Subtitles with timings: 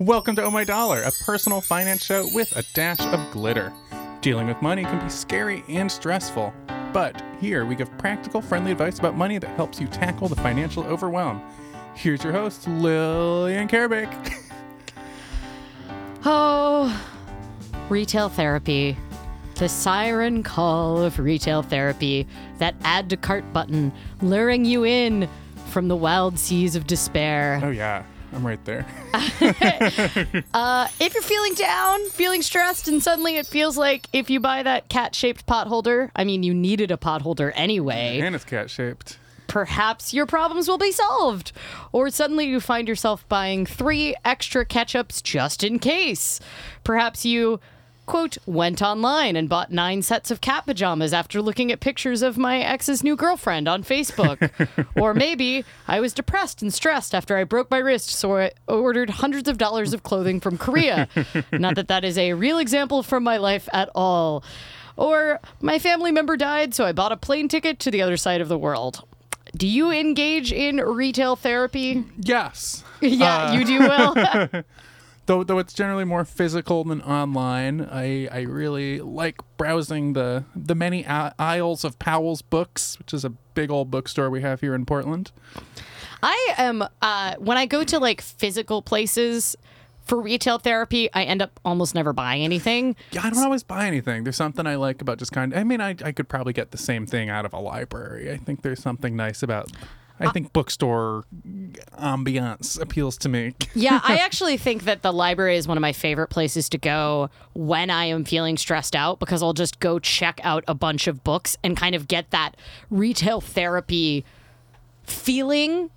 [0.00, 3.70] Welcome to Oh My Dollar, a personal finance show with a dash of glitter.
[4.22, 6.54] Dealing with money can be scary and stressful,
[6.94, 10.84] but here we give practical, friendly advice about money that helps you tackle the financial
[10.84, 11.42] overwhelm.
[11.94, 14.34] Here's your host, Lillian Karabaic.
[16.24, 16.98] Oh,
[17.90, 18.96] retail therapy.
[19.56, 22.26] The siren call of retail therapy,
[22.56, 23.92] that add to cart button
[24.22, 25.28] luring you in
[25.68, 27.60] from the wild seas of despair.
[27.62, 28.86] oh, yeah, I'm right there.
[30.54, 34.62] Uh, if you're feeling down, feeling stressed, and suddenly it feels like if you buy
[34.62, 38.44] that cat shaped pot holder, I mean, you needed a pot holder anyway, and it's
[38.44, 39.18] cat shaped.
[39.46, 41.52] perhaps your problems will be solved.
[41.92, 46.38] Or suddenly you find yourself buying three extra ketchups just in case.
[46.84, 47.60] Perhaps you.
[48.10, 52.36] Quote, went online and bought nine sets of cat pajamas after looking at pictures of
[52.36, 54.50] my ex's new girlfriend on Facebook.
[55.00, 59.10] or maybe I was depressed and stressed after I broke my wrist, so I ordered
[59.10, 61.06] hundreds of dollars of clothing from Korea.
[61.52, 64.42] Not that that is a real example from my life at all.
[64.96, 68.40] Or my family member died, so I bought a plane ticket to the other side
[68.40, 69.06] of the world.
[69.56, 72.04] Do you engage in retail therapy?
[72.18, 72.82] Yes.
[73.02, 74.64] Yeah, you do uh, well.
[75.30, 80.74] Though, though it's generally more physical than online, I, I really like browsing the the
[80.74, 84.84] many aisles of Powell's Books, which is a big old bookstore we have here in
[84.84, 85.30] Portland.
[86.20, 89.54] I am uh, when I go to like physical places
[90.02, 92.96] for retail therapy, I end up almost never buying anything.
[93.12, 94.24] Yeah, I don't always buy anything.
[94.24, 95.60] There's something I like about just kind of.
[95.60, 98.32] I mean, I, I could probably get the same thing out of a library.
[98.32, 99.70] I think there's something nice about.
[100.20, 101.24] I think bookstore
[101.98, 103.54] ambiance appeals to me.
[103.74, 107.30] Yeah, I actually think that the library is one of my favorite places to go
[107.54, 111.22] when I am feeling stressed out because I'll just go check out a bunch of
[111.24, 112.56] books and kind of get that
[112.90, 114.24] retail therapy
[115.04, 115.90] feeling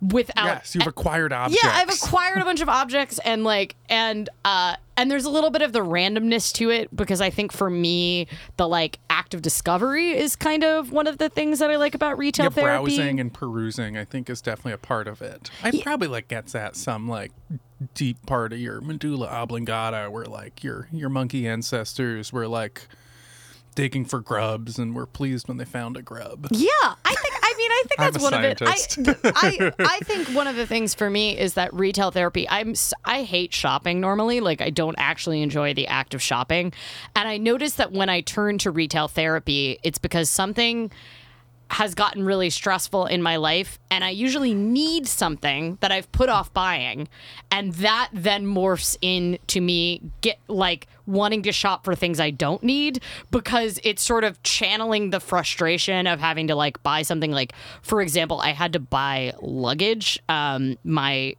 [0.00, 1.64] without yes, you've acquired objects.
[1.64, 5.50] Yeah, I've acquired a bunch of objects and like and uh and there's a little
[5.50, 9.42] bit of the randomness to it because I think for me the like act of
[9.42, 12.96] discovery is kind of one of the things that I like about retail yeah, therapy.
[12.96, 15.50] browsing and perusing, I think, is definitely a part of it.
[15.62, 17.32] I probably like gets at some like
[17.94, 22.88] deep part of your medulla oblongata, where like your your monkey ancestors were like
[23.74, 26.46] digging for grubs and were pleased when they found a grub.
[26.50, 26.68] Yeah,
[27.04, 27.33] I think.
[27.54, 28.60] I mean, I think that's one of it.
[28.62, 28.76] I.
[29.36, 32.48] I, I think one of the things for me is that retail therapy.
[32.48, 32.74] I'm.
[33.04, 34.40] I hate shopping normally.
[34.40, 36.72] Like I don't actually enjoy the act of shopping,
[37.14, 40.90] and I notice that when I turn to retail therapy, it's because something
[41.70, 46.28] has gotten really stressful in my life and I usually need something that I've put
[46.28, 47.08] off buying
[47.50, 52.62] and that then morphs into me get like wanting to shop for things I don't
[52.62, 57.32] need because it's sort of channeling the frustration of having to like buy something.
[57.32, 60.18] Like for example I had to buy luggage.
[60.28, 61.34] Um my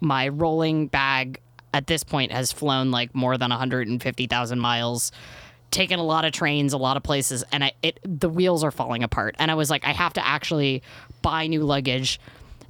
[0.00, 1.40] my rolling bag
[1.72, 5.12] at this point has flown like more than 150,000 miles
[5.70, 8.70] taken a lot of trains a lot of places and I it the wheels are
[8.70, 9.36] falling apart.
[9.38, 10.82] And I was like I have to actually
[11.22, 12.20] buy new luggage.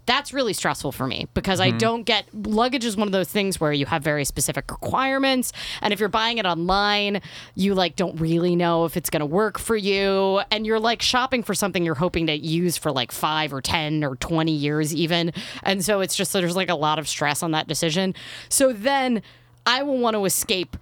[0.07, 1.79] That's really stressful for me because I mm-hmm.
[1.79, 5.53] don't get luggage is one of those things where you have very specific requirements.
[5.83, 7.21] And if you're buying it online
[7.55, 10.41] you like don't really know if it's going to work for you.
[10.51, 14.03] And you're like shopping for something you're hoping to use for like 5 or 10
[14.03, 15.33] or 20 years even.
[15.63, 18.15] And so it's just there's like a lot of stress on that decision.
[18.49, 19.23] So then
[19.67, 20.79] I will want to escape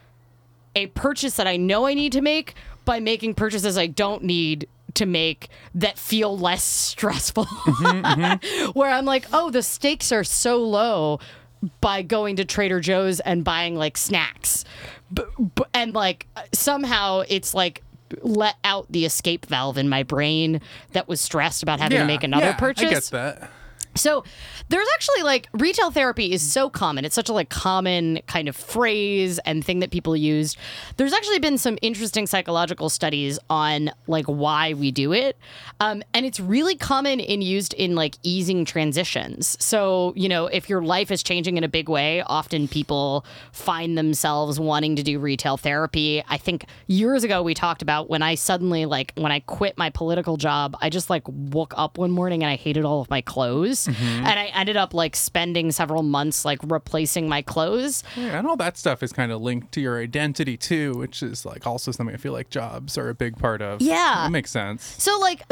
[0.76, 2.54] a purchase that I know I need to make
[2.84, 7.44] by making purchases I don't need to make that feel less stressful.
[8.74, 11.18] Where I'm like, oh, the stakes are so low
[11.80, 14.64] by going to Trader Joe's and buying like snacks.
[15.12, 15.22] B-
[15.54, 17.82] b- and like somehow it's like
[18.22, 20.60] let out the escape valve in my brain
[20.92, 22.84] that was stressed about having to make another yeah, purchase.
[22.84, 23.04] I get
[23.40, 23.50] that.
[23.96, 24.24] So
[24.68, 27.04] there's actually like retail therapy is so common.
[27.04, 30.56] It's such a like common kind of phrase and thing that people use.
[30.96, 35.36] There's actually been some interesting psychological studies on like why we do it.
[35.80, 39.56] Um, and it's really common in used in like easing transitions.
[39.62, 43.96] So, you know, if your life is changing in a big way, often people find
[43.96, 46.22] themselves wanting to do retail therapy.
[46.28, 49.90] I think years ago we talked about when I suddenly like when I quit my
[49.90, 53.20] political job, I just like woke up one morning and I hated all of my
[53.20, 53.85] clothes.
[53.86, 54.26] Mm-hmm.
[54.26, 58.02] And I ended up like spending several months like replacing my clothes.
[58.16, 61.44] Yeah, and all that stuff is kind of linked to your identity too, which is
[61.44, 63.80] like also something I feel like jobs are a big part of.
[63.80, 64.22] Yeah.
[64.24, 64.84] That makes sense.
[65.02, 65.42] So like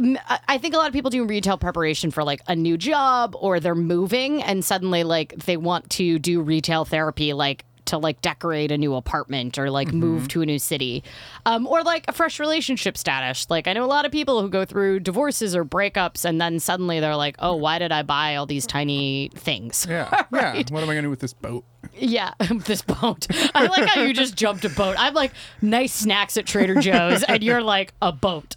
[0.48, 3.60] I think a lot of people do retail preparation for like a new job or
[3.60, 8.70] they're moving and suddenly like they want to do retail therapy like to like decorate
[8.70, 11.02] a new apartment or like move to a new city,
[11.46, 13.48] um, or like a fresh relationship status.
[13.50, 16.58] Like I know a lot of people who go through divorces or breakups, and then
[16.60, 20.22] suddenly they're like, "Oh, why did I buy all these tiny things?" Yeah.
[20.34, 20.54] Yeah.
[20.70, 21.64] What am I going to do with this boat?
[21.94, 22.32] Yeah,
[22.66, 23.26] this boat.
[23.54, 24.96] I like how you just jumped a boat.
[24.98, 25.32] I'm like
[25.62, 28.56] nice snacks at Trader Joe's, and you're like a boat.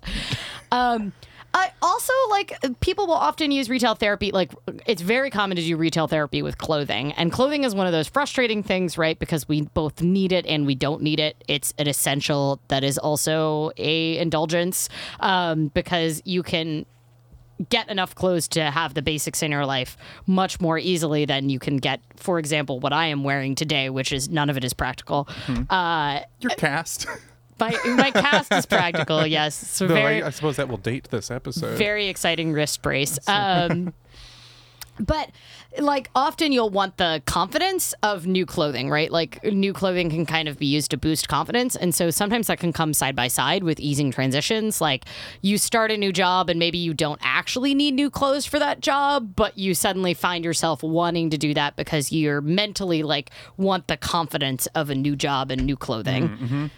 [0.72, 1.14] Um,
[1.58, 4.32] I also like people will often use retail therapy.
[4.32, 4.54] Like
[4.86, 8.08] it's very common to do retail therapy with clothing, and clothing is one of those
[8.08, 9.18] frustrating things, right?
[9.18, 11.44] Because we both need it and we don't need it.
[11.48, 14.88] It's an essential that is also a indulgence
[15.20, 16.86] um, because you can
[17.70, 21.58] get enough clothes to have the basics in your life much more easily than you
[21.58, 24.74] can get, for example, what I am wearing today, which is none of it is
[24.74, 25.28] practical.
[25.72, 27.08] Uh, Your cast.
[27.60, 29.56] my, my cast is practical, yes.
[29.56, 31.78] So Though very, I, I suppose that will date this episode.
[31.78, 33.20] very exciting wrist brace.
[33.28, 33.94] Um,
[35.00, 35.30] but
[35.80, 39.12] like often you'll want the confidence of new clothing, right?
[39.12, 41.76] Like new clothing can kind of be used to boost confidence.
[41.76, 44.82] And so sometimes that can come side by side with easing transitions.
[44.82, 45.06] Like
[45.42, 48.80] you start a new job and maybe you don't actually need new clothes for that
[48.82, 53.88] job, but you suddenly find yourself wanting to do that because you're mentally like want
[53.88, 56.72] the confidence of a new job and new clothing.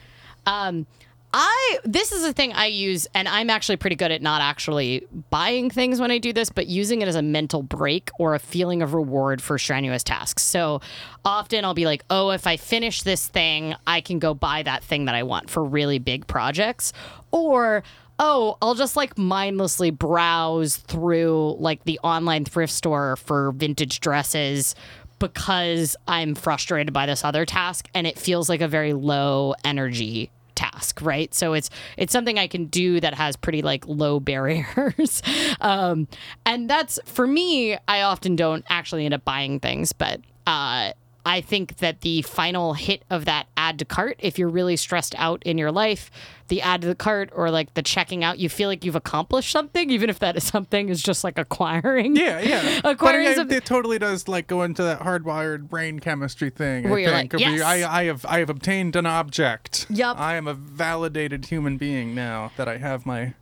[0.45, 0.85] Um,
[1.31, 5.05] I this is a thing I use, and I'm actually pretty good at not actually
[5.29, 8.39] buying things when I do this, but using it as a mental break or a
[8.39, 10.41] feeling of reward for strenuous tasks.
[10.41, 10.81] So
[11.23, 14.83] often I'll be like, oh, if I finish this thing, I can go buy that
[14.83, 16.93] thing that I want for really big projects,
[17.31, 17.83] or
[18.17, 24.75] oh, I'll just like mindlessly browse through like the online thrift store for vintage dresses
[25.19, 30.31] because I'm frustrated by this other task and it feels like a very low energy
[30.55, 31.33] task right?
[31.33, 35.21] So it's it's something i can do that has pretty like low barriers.
[35.61, 36.07] Um
[36.45, 40.91] and that's for me i often don't actually end up buying things but uh
[41.25, 45.13] I think that the final hit of that add to cart, if you're really stressed
[45.17, 46.09] out in your life,
[46.47, 49.51] the add to the cart or like the checking out, you feel like you've accomplished
[49.51, 52.15] something, even if that is something is just like acquiring.
[52.15, 52.79] Yeah, yeah.
[52.83, 56.89] but Acquiring it, it totally does like go into that hardwired brain chemistry thing.
[56.89, 57.33] Where I you're think.
[57.33, 57.61] like, yes.
[57.61, 59.85] I, I have I have obtained an object.
[59.89, 60.19] Yup.
[60.19, 63.35] I am a validated human being now that I have my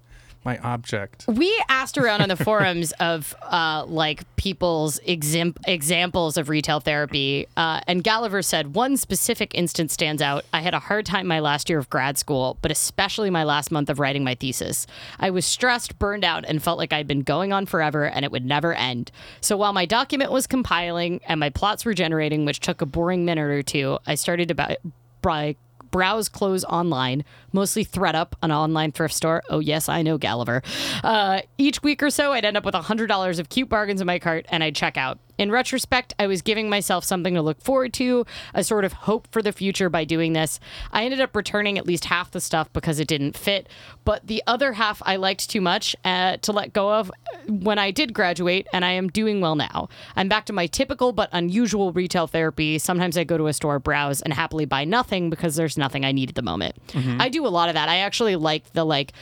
[0.47, 1.25] my object.
[1.27, 7.47] We asked around on the forums of uh, like people's exam- examples of retail therapy,
[7.57, 10.45] uh, and Gulliver said one specific instance stands out.
[10.53, 13.71] I had a hard time my last year of grad school, but especially my last
[13.71, 14.87] month of writing my thesis.
[15.19, 18.31] I was stressed, burned out, and felt like I'd been going on forever and it
[18.31, 19.11] would never end.
[19.41, 23.25] So while my document was compiling and my plots were generating, which took a boring
[23.25, 24.77] minute or two, I started to buy.
[25.21, 25.55] buy
[25.91, 27.23] browse clothes online,
[27.53, 29.43] mostly thredUP, an online thrift store.
[29.49, 30.61] Oh, yes, I know Gulliver.
[31.03, 34.19] Uh, each week or so, I'd end up with $100 of cute bargains in my
[34.19, 35.19] cart and I'd check out.
[35.37, 39.27] In retrospect, I was giving myself something to look forward to, a sort of hope
[39.31, 40.59] for the future by doing this.
[40.91, 43.67] I ended up returning at least half the stuff because it didn't fit,
[44.03, 47.11] but the other half I liked too much uh, to let go of
[47.47, 49.89] when I did graduate, and I am doing well now.
[50.15, 52.79] I'm back to my typical but unusual retail therapy.
[52.79, 56.11] Sometimes I go to a store, browse, and happily buy nothing because there's nothing I
[56.11, 56.75] need at the moment.
[57.21, 57.89] I do a lot of that.
[57.89, 59.13] I actually like the like.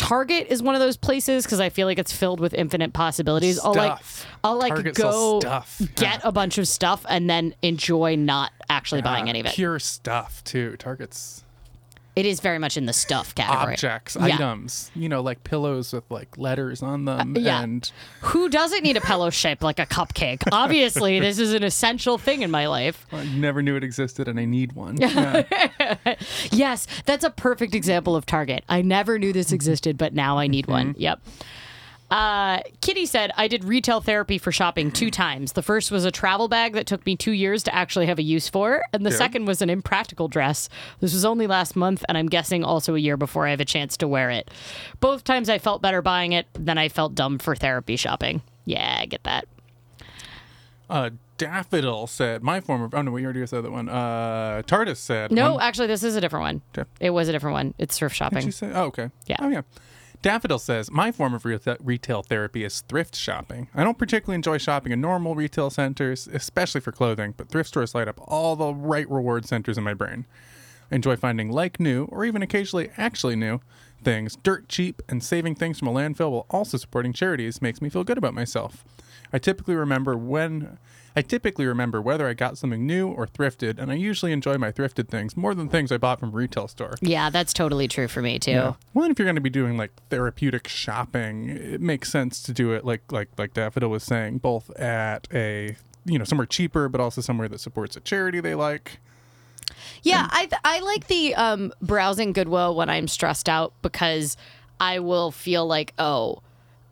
[0.00, 3.58] Target is one of those places because I feel like it's filled with infinite possibilities.
[3.58, 3.98] I'll like,
[4.42, 5.80] I'll like Target go stuff.
[5.96, 9.52] get a bunch of stuff and then enjoy not actually buying Uh, any of it.
[9.54, 10.76] Pure stuff too.
[10.78, 11.44] Targets
[12.16, 13.74] It is very much in the stuff category.
[13.74, 14.34] objects, Yeah.
[14.34, 14.90] items.
[14.94, 17.62] You know, like pillows with like letters on uh, them yeah.
[17.62, 17.90] and
[18.22, 20.42] Who doesn't need a pillow shaped like a cupcake?
[20.50, 23.06] Obviously, this is an essential thing in my life.
[23.12, 24.98] I never knew it existed and I need one.
[25.10, 26.16] Yeah.
[26.50, 28.64] Yes, that's a perfect example of Target.
[28.68, 29.56] I never knew this mm-hmm.
[29.56, 30.92] existed, but now I need one.
[30.92, 31.00] Mm-hmm.
[31.00, 31.20] Yep.
[32.10, 35.52] Uh, Kitty said, I did retail therapy for shopping two times.
[35.52, 38.22] The first was a travel bag that took me two years to actually have a
[38.22, 39.16] use for, and the Yeah.
[39.16, 40.68] second was an impractical dress.
[40.98, 43.64] This was only last month, and I'm guessing also a year before I have a
[43.64, 44.50] chance to wear it.
[44.98, 48.42] Both times I felt better buying it than I felt dumb for therapy shopping.
[48.64, 49.46] Yeah, I get that.
[50.88, 53.88] Uh, Daffodil said, my form of, oh no, we already said that one.
[53.88, 56.62] Uh, TARDIS said, No, one- actually, this is a different one.
[56.76, 56.88] Okay.
[56.98, 57.74] It was a different one.
[57.78, 58.50] It's Did shopping.
[58.50, 58.70] say?
[58.74, 59.10] Oh, okay.
[59.26, 59.36] Yeah.
[59.38, 59.62] Oh, yeah.
[60.22, 63.68] Daffodil says, My form of retail therapy is thrift shopping.
[63.74, 67.94] I don't particularly enjoy shopping in normal retail centers, especially for clothing, but thrift stores
[67.94, 70.26] light up all the right reward centers in my brain.
[70.92, 73.60] I enjoy finding like new, or even occasionally actually new,
[74.00, 77.88] things dirt cheap, and saving things from a landfill while also supporting charities makes me
[77.88, 78.84] feel good about myself.
[79.32, 80.78] I typically remember when.
[81.16, 84.70] I typically remember whether I got something new or thrifted, and I usually enjoy my
[84.70, 86.94] thrifted things more than things I bought from a retail store.
[87.00, 88.76] Yeah, that's totally true for me too.
[88.94, 92.52] Well, and if you're going to be doing like therapeutic shopping, it makes sense to
[92.52, 96.88] do it like like like Daffodil was saying, both at a you know somewhere cheaper,
[96.88, 99.00] but also somewhere that supports a charity they like.
[100.02, 104.36] Yeah, I th- I like the um, browsing Goodwill when I'm stressed out because
[104.78, 106.42] I will feel like oh.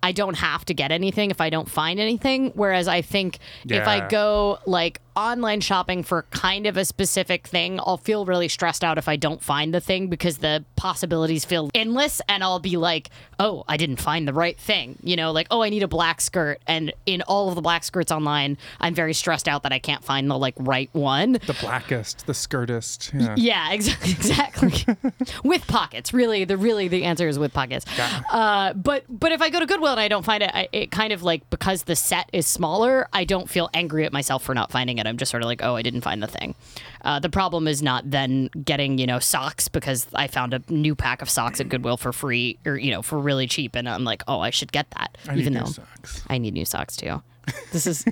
[0.02, 2.52] I don't have to get anything if I don't find anything.
[2.54, 3.38] Whereas I think
[3.68, 8.46] if I go like online shopping for kind of a specific thing, I'll feel really
[8.46, 12.60] stressed out if I don't find the thing because the possibilities feel endless and I'll
[12.60, 14.96] be like, oh, I didn't find the right thing.
[15.02, 16.60] You know, like, oh, I need a black skirt.
[16.68, 20.04] And in all of the black skirts online, I'm very stressed out that I can't
[20.04, 21.32] find the like right one.
[21.32, 23.12] The blackest, the skirtest.
[23.18, 23.34] Yeah.
[23.36, 24.10] Yeah, exactly.
[24.12, 24.96] Exactly.
[25.44, 26.44] with pockets, really.
[26.44, 27.84] The really the answer is with pockets.
[28.30, 30.90] Uh, but but if I go to Goodwill and I don't find it, I, it
[30.90, 34.54] kind of like because the set is smaller, I don't feel angry at myself for
[34.54, 35.06] not finding it.
[35.06, 36.54] I'm just sort of like, oh, I didn't find the thing.
[37.02, 40.94] Uh, the problem is not then getting you know socks because I found a new
[40.94, 44.04] pack of socks at Goodwill for free or you know for really cheap, and I'm
[44.04, 46.22] like, oh, I should get that, I even new though socks.
[46.28, 47.22] I need new socks too.
[47.72, 48.04] This is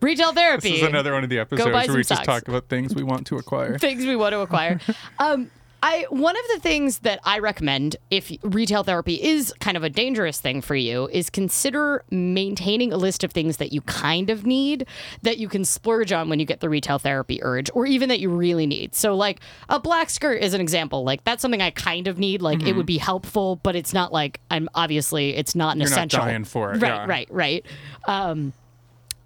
[0.00, 0.70] retail therapy.
[0.70, 3.02] This is another one of the episodes where we some just talk about things we
[3.02, 3.78] want to acquire.
[3.78, 4.80] things we want to acquire.
[5.18, 5.50] um,
[5.84, 9.90] I one of the things that I recommend if retail therapy is kind of a
[9.90, 14.46] dangerous thing for you is consider maintaining a list of things that you kind of
[14.46, 14.86] need
[15.22, 18.20] that you can splurge on when you get the retail therapy urge or even that
[18.20, 18.94] you really need.
[18.94, 21.02] So like a black skirt is an example.
[21.04, 22.42] Like that's something I kind of need.
[22.42, 25.90] Like it would be helpful, but it's not like I'm obviously it's not an You're
[25.90, 26.20] not essential.
[26.20, 27.06] dying for it, Right, yeah.
[27.06, 27.66] right, right.
[28.06, 28.52] Um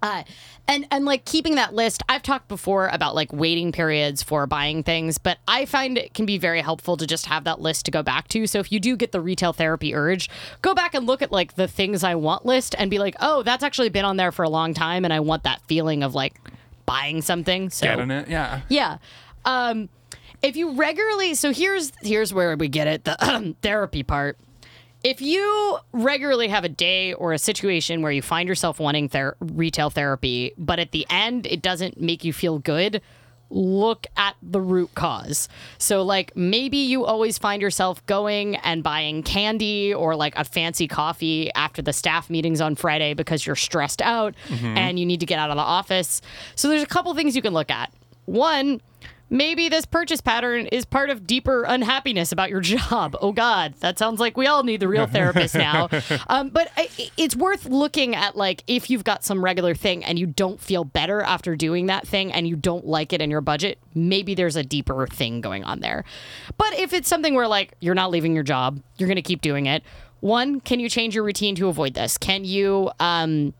[0.01, 0.23] uh,
[0.67, 4.83] and and like keeping that list, I've talked before about like waiting periods for buying
[4.83, 7.91] things, but I find it can be very helpful to just have that list to
[7.91, 8.45] go back to.
[8.47, 10.29] So if you do get the retail therapy urge,
[10.61, 13.43] go back and look at like the things I want list and be like, oh,
[13.43, 16.13] that's actually been on there for a long time, and I want that feeling of
[16.13, 16.39] like
[16.85, 17.69] buying something.
[17.69, 18.27] So Getting it?
[18.27, 18.61] Yeah.
[18.69, 18.97] yeah.
[19.45, 19.89] Um,
[20.41, 24.37] if you regularly, so here's here's where we get it the therapy part.
[25.07, 29.37] If you regularly have a day or a situation where you find yourself wanting ther-
[29.39, 33.01] retail therapy, but at the end it doesn't make you feel good,
[33.49, 35.47] look at the root cause.
[35.77, 40.89] So, like, maybe you always find yourself going and buying candy or like a fancy
[40.89, 44.77] coffee after the staff meetings on Friday because you're stressed out mm-hmm.
[44.77, 46.21] and you need to get out of the office.
[46.55, 47.93] So, there's a couple things you can look at.
[48.25, 48.81] One,
[49.29, 53.15] maybe this purchase pattern is part of deeper unhappiness about your job.
[53.21, 55.89] Oh God, that sounds like we all need the real therapist now.
[56.27, 60.17] Um, but I, it's worth looking at like if you've got some regular thing and
[60.17, 63.41] you don't feel better after doing that thing and you don't like it in your
[63.41, 66.03] budget, maybe there's a deeper thing going on there.
[66.57, 69.41] But if it's something where like you're not leaving your job, you're going to keep
[69.41, 69.83] doing it.
[70.19, 72.17] One, can you change your routine to avoid this?
[72.17, 73.53] Can you um,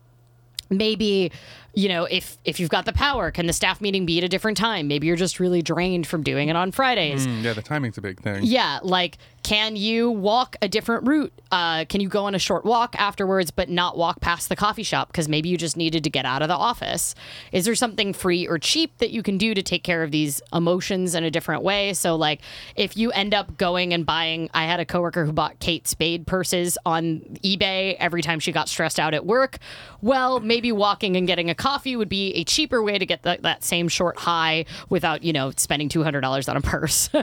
[0.70, 1.30] maybe
[1.78, 4.28] you know if if you've got the power can the staff meeting be at a
[4.28, 7.62] different time maybe you're just really drained from doing it on fridays Mm, yeah, the
[7.62, 8.40] timing's a big thing.
[8.42, 9.16] yeah like
[9.48, 11.32] can you walk a different route?
[11.50, 14.82] Uh, can you go on a short walk afterwards but not walk past the coffee
[14.82, 15.08] shop?
[15.08, 17.14] Because maybe you just needed to get out of the office.
[17.50, 20.42] Is there something free or cheap that you can do to take care of these
[20.52, 21.94] emotions in a different way?
[21.94, 22.42] So like
[22.76, 26.26] if you end up going and buying i had a coworker who bought kate spade
[26.26, 29.56] purses on ebay every time she got stressed out at work.
[30.02, 33.38] Well maybe walking and getting a coffee would be a cheaper way to get the,
[33.40, 37.08] that same short high without you know spending $200 on a purse.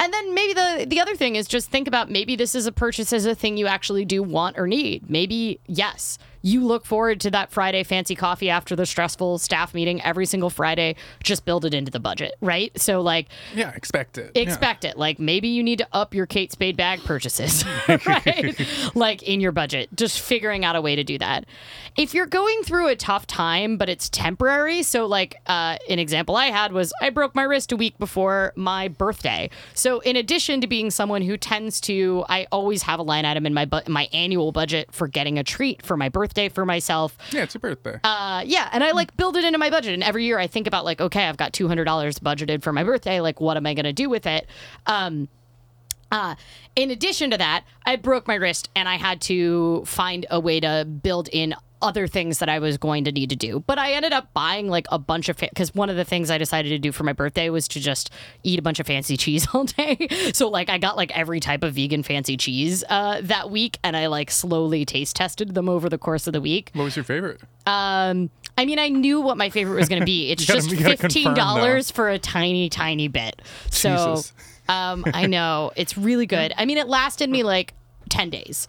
[0.00, 2.72] And then maybe the the other thing is just think about maybe this is a
[2.72, 5.08] purchase as a thing you actually do want or need.
[5.08, 10.02] Maybe yes you look forward to that Friday fancy coffee after the stressful staff meeting
[10.02, 10.94] every single Friday.
[11.22, 12.70] Just build it into the budget, right?
[12.78, 14.32] So, like, Yeah, expect it.
[14.34, 14.42] Yeah.
[14.42, 14.98] expect it.
[14.98, 17.64] Like maybe you need to up your Kate Spade bag purchases,
[18.06, 18.54] right?
[18.94, 19.88] like in your budget.
[19.96, 21.46] Just figuring out a way to do that.
[21.96, 26.36] If you're going through a tough time, but it's temporary, so like uh, an example
[26.36, 29.48] I had was I broke my wrist a week before my birthday.
[29.72, 33.46] So in addition to being someone who tends to, I always have a line item
[33.46, 37.16] in my bu- my annual budget for getting a treat for my birthday for myself.
[37.30, 37.98] Yeah, it's your birthday.
[38.04, 39.94] Uh, yeah, and I like build it into my budget.
[39.94, 42.72] And every year I think about like, okay, I've got two hundred dollars budgeted for
[42.72, 43.20] my birthday.
[43.20, 44.46] Like, what am I going to do with it?
[44.86, 45.28] Um,
[46.10, 46.36] uh,
[46.76, 50.60] in addition to that, I broke my wrist and I had to find a way
[50.60, 53.62] to build in other things that I was going to need to do.
[53.66, 56.38] But I ended up buying like a bunch of because one of the things I
[56.38, 58.10] decided to do for my birthday was to just
[58.42, 60.08] eat a bunch of fancy cheese all day.
[60.32, 63.96] so like I got like every type of vegan fancy cheese uh, that week, and
[63.96, 66.70] I like slowly taste tested them over the course of the week.
[66.74, 67.40] what was your favorite?
[67.66, 70.30] Um, I mean, I knew what my favorite was going to be.
[70.32, 73.42] It's gotta- just you gotta confirm, fifteen dollars for a tiny, tiny bit.
[73.70, 74.22] So,
[74.68, 76.52] um, I know it's really good.
[76.56, 77.74] I mean, it lasted me like
[78.08, 78.68] ten days,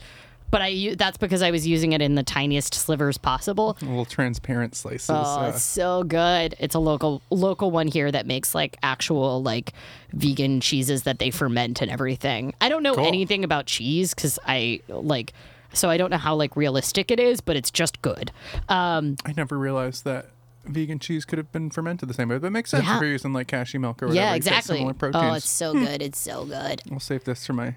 [0.55, 3.77] but I that's because I was using it in the tiniest slivers possible.
[3.81, 5.09] Little transparent slices.
[5.09, 6.55] Oh, uh, it's so good.
[6.59, 9.73] It's a local local one here that makes like actual like
[10.13, 12.53] vegan cheeses that they ferment and everything.
[12.61, 13.05] I don't know Cool.
[13.05, 15.33] anything about cheese cuz I like
[15.73, 18.31] so I don't know how like realistic it is, but it's just good.
[18.69, 20.27] Um I never realized that
[20.65, 22.37] vegan cheese could have been fermented the same way.
[22.39, 22.95] That makes sense Yeah.
[22.95, 24.25] if you're using like cashew milk or whatever.
[24.25, 24.77] yeah, exactly.
[24.77, 26.01] Similar Oh, it's so good.
[26.01, 26.81] It's so good.
[26.91, 27.75] I'll save this for my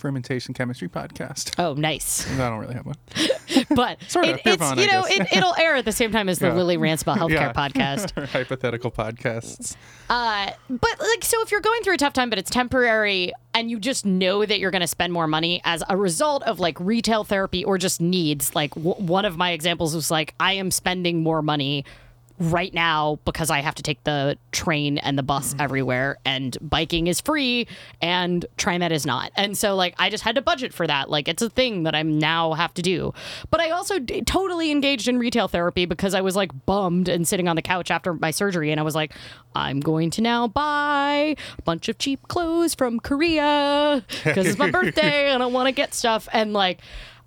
[0.00, 1.54] fermentation chemistry podcast.
[1.58, 2.28] Oh, nice.
[2.40, 2.96] I don't really have one.
[3.74, 4.36] But Sort of.
[4.36, 6.54] it, it's, Nirvana, you know, it, it'll air at the same time as the Yeah.
[6.54, 7.52] Lily Ranspa Healthcare Yeah.
[7.52, 8.28] podcast.
[8.28, 9.76] Hypothetical podcasts.
[10.08, 13.68] Uh, but like, so if you're going through a tough time, but it's temporary, and
[13.70, 16.78] you just know that you're going to spend more money as a result of like
[16.80, 18.54] retail therapy or just needs.
[18.54, 21.84] Like w- one of my examples was like, I am spending more money
[22.40, 25.62] right now because I have to take the train and the bus mm.
[25.62, 27.68] everywhere, and biking is free,
[28.00, 29.30] and TriMet is not.
[29.36, 31.10] And so like, I just had to budget for that.
[31.10, 33.12] Like, it's a thing that I'm now have to do.
[33.50, 37.28] But I also d- totally engaged in retail therapy because I was like bummed and
[37.28, 39.12] sitting on the couch after my surgery, and I was like,
[39.54, 44.70] I'm going to now buy a bunch of cheap clothes from Korea because it's my
[44.72, 46.28] birthday and I want to get stuff.
[46.32, 46.80] And like,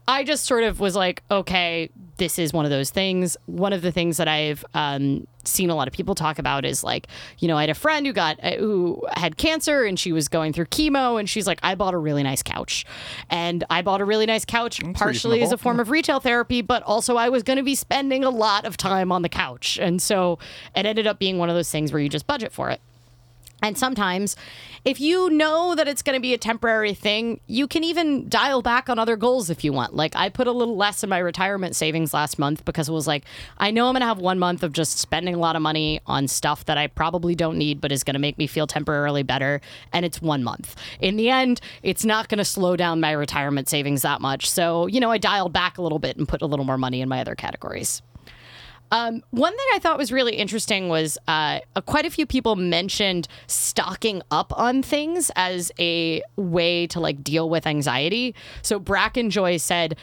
[0.07, 3.38] I just sort of was like, okay, this is one of those things.
[3.45, 6.83] One of the things that I've um, seen a lot of people talk about is
[6.83, 7.07] like,
[7.39, 10.27] you know, I had a friend who got uh, who had cancer and she was
[10.27, 12.86] going through chemo, and she's like, I bought a really nice couch,
[13.29, 16.83] and I bought a really nice couch partially as a form of retail therapy, but
[16.83, 20.01] also I was going to be spending a lot of time on the couch, and
[20.01, 20.38] so
[20.75, 22.81] it ended up being one of those things where you just budget for it.
[23.63, 24.36] And sometimes,
[24.84, 28.62] if you know that it's going to be a temporary thing, you can even dial
[28.62, 29.96] back on other goals if you want.
[29.96, 33.08] Like, I put a little less in my retirement savings last month because it was
[33.08, 33.24] like,
[33.58, 36.01] I know I'm going to have one month of just spending a lot of money
[36.05, 39.24] on stuff that I probably don't need, but is going to make me feel temporarily
[39.24, 39.62] better.
[39.93, 40.75] And it's one month.
[41.00, 44.50] In the end, it's not going to slow down my retirement savings that much.
[44.50, 47.00] So, you know, I dialed back a little bit and put a little more money
[47.00, 48.01] in my other categories.
[48.93, 52.55] Um, one thing I thought was really interesting was uh, uh, quite a few people
[52.55, 58.35] mentioned stocking up on things as a way to like deal with anxiety.
[58.62, 59.97] So Bracken Joy said,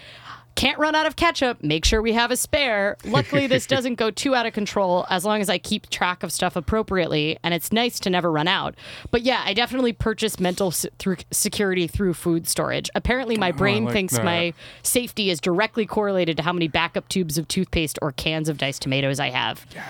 [0.54, 1.62] "Can't run out of ketchup.
[1.62, 5.24] Make sure we have a spare." Luckily, this doesn't go too out of control as
[5.24, 8.74] long as I keep track of stuff appropriately, and it's nice to never run out.
[9.10, 12.90] But yeah, I definitely purchase mental s- through security through food storage.
[12.94, 14.24] Apparently, my oh, brain like thinks that.
[14.24, 14.52] my
[14.82, 18.82] safety is directly correlated to how many backup tubes of toothpaste or cans of diced
[18.82, 19.66] tomatoes I have.
[19.74, 19.84] Yeah.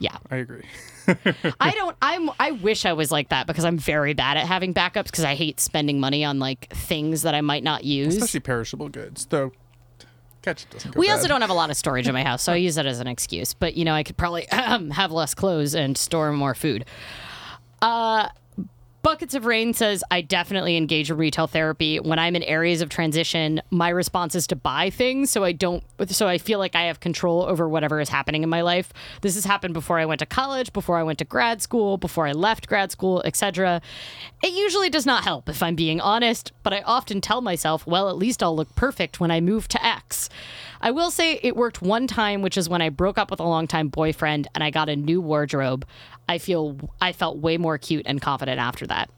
[0.00, 0.16] Yeah.
[0.30, 0.64] I agree.
[1.60, 4.74] I don't I'm I wish I was like that because I'm very bad at having
[4.74, 8.16] backups because I hate spending money on like things that I might not use.
[8.16, 9.52] Especially perishable goods, though.
[10.42, 11.14] Ketchup doesn't we bad.
[11.14, 13.00] also don't have a lot of storage in my house, so I use that as
[13.00, 13.52] an excuse.
[13.54, 16.84] But you know, I could probably have less clothes and store more food.
[17.82, 18.28] Uh,
[19.02, 21.98] Buckets of Rain says, I definitely engage in retail therapy.
[21.98, 25.82] When I'm in areas of transition, my response is to buy things so I don't
[26.08, 28.92] so I feel like I have control over whatever is happening in my life.
[29.22, 32.26] This has happened before I went to college, before I went to grad school, before
[32.26, 33.80] I left grad school, etc.
[34.42, 38.10] It usually does not help if I'm being honest, but I often tell myself, well,
[38.10, 40.28] at least I'll look perfect when I move to X.
[40.80, 43.44] I will say it worked one time, which is when I broke up with a
[43.44, 45.86] longtime boyfriend and I got a new wardrobe.
[46.28, 49.10] I feel I felt way more cute and confident after that.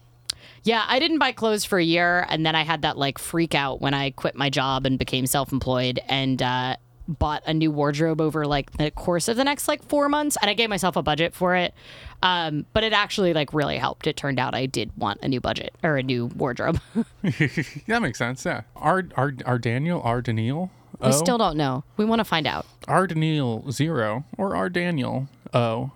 [0.65, 3.55] Yeah, I didn't buy clothes for a year, and then I had that like freak
[3.55, 6.77] out when I quit my job and became self-employed and uh,
[7.09, 10.49] bought a new wardrobe over like the course of the next like four months, and
[10.49, 11.75] I gave myself a budget for it.
[12.23, 14.07] Um, but it actually like really helped.
[14.07, 16.81] It turned out I did want a new budget or a new wardrobe.
[17.23, 18.45] that makes sense.
[18.45, 18.63] Yeah.
[18.77, 20.71] Our our our Daniel, our Daniel.
[21.03, 21.85] We still don't know.
[21.97, 22.67] We want to find out.
[22.89, 25.93] our Daniel zero or our Daniel O.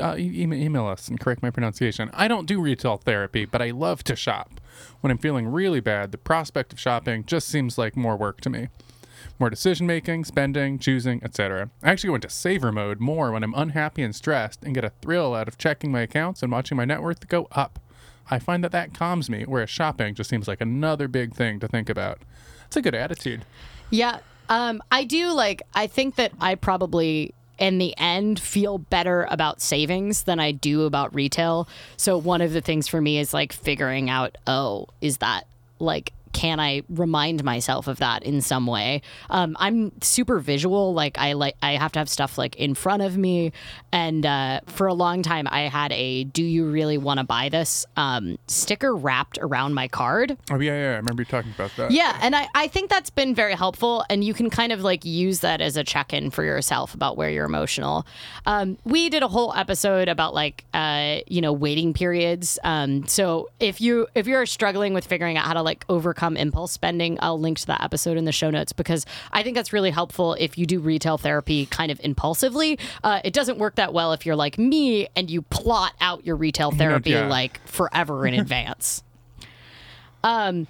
[0.00, 2.10] Uh, e- email, email us and correct my pronunciation.
[2.14, 4.60] I don't do retail therapy, but I love to shop.
[5.00, 8.50] When I'm feeling really bad, the prospect of shopping just seems like more work to
[8.50, 8.68] me.
[9.40, 11.70] More decision making, spending, choosing, etc.
[11.82, 14.92] I actually go into saver mode more when I'm unhappy and stressed and get a
[15.02, 17.80] thrill out of checking my accounts and watching my net worth go up.
[18.30, 21.66] I find that that calms me, whereas shopping just seems like another big thing to
[21.66, 22.20] think about.
[22.70, 23.44] It's a good attitude.
[23.90, 24.20] Yeah.
[24.48, 29.60] Um, I do like, I think that I probably, in the end, feel better about
[29.60, 31.68] savings than I do about retail.
[31.96, 35.48] So one of the things for me is like figuring out, oh, is that
[35.80, 39.02] like, can I remind myself of that in some way?
[39.28, 40.94] Um, I'm super visual.
[40.94, 43.52] Like I like I have to have stuff like in front of me.
[43.92, 47.48] And uh, for a long time, I had a "Do you really want to buy
[47.48, 50.36] this?" Um, sticker wrapped around my card.
[50.50, 50.92] Oh yeah, yeah.
[50.92, 51.90] I remember you talking about that.
[51.90, 55.04] Yeah, and I, I think that's been very helpful, and you can kind of like
[55.04, 58.06] use that as a check in for yourself about where you're emotional.
[58.46, 62.58] Um, we did a whole episode about like uh, you know waiting periods.
[62.62, 66.72] Um, so if you if you're struggling with figuring out how to like overcome impulse
[66.72, 69.90] spending, I'll link to that episode in the show notes because I think that's really
[69.90, 72.78] helpful if you do retail therapy kind of impulsively.
[73.02, 76.36] Uh, it doesn't work that well if you're like me and you plot out your
[76.36, 77.26] retail therapy yeah.
[77.26, 79.02] like forever in advance.
[80.22, 80.66] Um,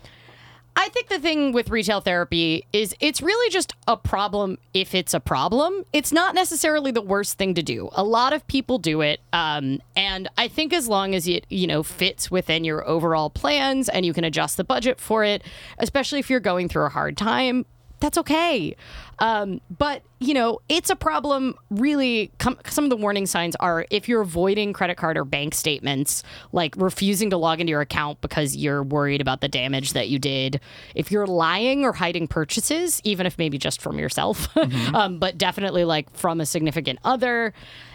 [0.80, 5.12] I think the thing with retail therapy is it's really just a problem if it's
[5.12, 5.84] a problem.
[5.92, 7.90] It's not necessarily the worst thing to do.
[7.92, 11.66] A lot of people do it, um, and I think as long as it you
[11.66, 15.42] know fits within your overall plans and you can adjust the budget for it,
[15.76, 17.66] especially if you're going through a hard time,
[18.00, 18.74] that's okay.
[19.18, 21.54] Um, but you know, it's a problem.
[21.70, 25.54] Really, com- some of the warning signs are if you're avoiding credit card or bank
[25.54, 30.08] statements, like refusing to log into your account because you're worried about the damage that
[30.08, 30.60] you did.
[30.94, 34.54] If you're lying or hiding purchases, even if maybe just from yourself,
[34.94, 37.52] um, but definitely like from a significant other.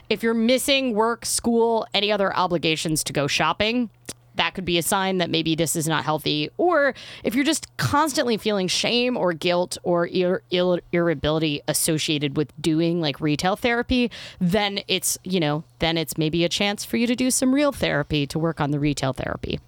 [0.07, 3.89] If you're missing work, school, any other obligations to go shopping,
[4.35, 6.49] that could be a sign that maybe this is not healthy.
[6.57, 6.93] Or
[7.23, 13.01] if you're just constantly feeling shame or guilt or ir- ir- irritability associated with doing
[13.01, 17.15] like retail therapy, then it's, you know, then it's maybe a chance for you to
[17.15, 19.59] do some real therapy to work on the retail therapy.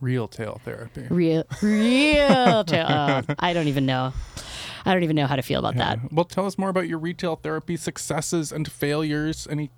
[0.00, 1.06] Real tail therapy.
[1.08, 2.64] Real, real.
[2.64, 4.12] ta- uh, I don't even know.
[4.84, 6.12] I don't even know how to feel about that.
[6.12, 9.48] Well, tell us more about your retail therapy successes and failures.
[9.50, 9.70] Any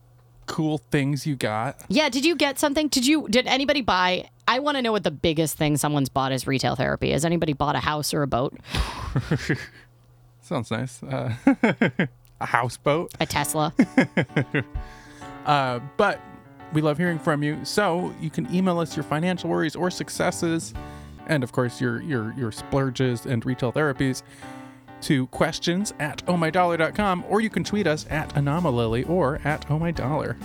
[0.46, 1.80] cool things you got?
[1.88, 2.88] Yeah, did you get something?
[2.88, 6.32] Did you did anybody buy I want to know what the biggest thing someone's bought
[6.32, 7.10] is retail therapy.
[7.10, 8.56] Has anybody bought a house or a boat?
[10.40, 11.02] Sounds nice.
[11.02, 11.34] Uh,
[12.40, 13.12] a houseboat.
[13.20, 13.74] A Tesla?
[15.46, 16.20] Uh, but
[16.72, 17.64] we love hearing from you.
[17.64, 20.74] So you can email us your financial worries or successes,
[21.28, 24.22] and of course your your your splurges and retail therapies
[25.02, 30.36] to questions at ohmydollar.com, or you can tweet us at anomalily or at ohmydollar.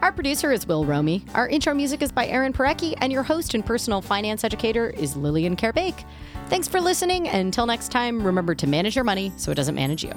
[0.00, 1.24] Our producer is Will Romy.
[1.34, 5.16] Our intro music is by Aaron Parecki, and your host and personal finance educator is
[5.16, 6.04] Lillian Karabaic.
[6.48, 9.74] Thanks for listening, and until next time, remember to manage your money so it doesn't
[9.74, 10.12] manage you.